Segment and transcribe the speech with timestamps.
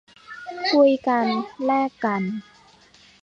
[0.73, 1.25] คุยกัน
[1.65, 2.21] แลกกัน